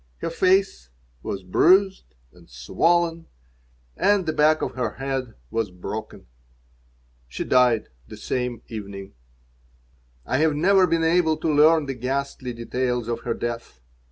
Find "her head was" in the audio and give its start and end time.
4.73-5.69